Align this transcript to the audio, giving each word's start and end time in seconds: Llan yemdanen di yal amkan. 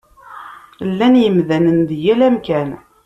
Llan 0.89 1.15
yemdanen 1.23 1.79
di 1.87 1.97
yal 2.05 2.21
amkan. 2.27 2.69